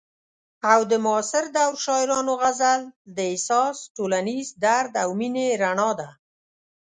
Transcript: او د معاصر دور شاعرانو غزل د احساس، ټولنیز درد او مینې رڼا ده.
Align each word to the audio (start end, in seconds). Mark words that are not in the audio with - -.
او 0.71 0.79
د 0.91 0.93
معاصر 1.05 1.45
دور 1.55 1.73
شاعرانو 1.85 2.33
غزل 2.43 2.81
د 3.15 3.17
احساس، 3.31 3.77
ټولنیز 3.95 4.47
درد 4.63 4.93
او 5.03 5.09
مینې 5.19 5.47
رڼا 5.61 5.89
ده. 5.99 6.09